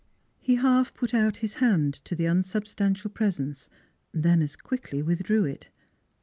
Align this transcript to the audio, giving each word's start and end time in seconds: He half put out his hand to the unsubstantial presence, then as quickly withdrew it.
He 0.39 0.55
half 0.55 0.95
put 0.95 1.13
out 1.13 1.37
his 1.45 1.53
hand 1.61 1.93
to 2.05 2.15
the 2.15 2.25
unsubstantial 2.25 3.11
presence, 3.11 3.69
then 4.11 4.41
as 4.41 4.55
quickly 4.55 5.03
withdrew 5.03 5.45
it. 5.45 5.69